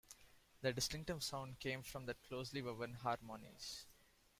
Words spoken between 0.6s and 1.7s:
Their distinctive sound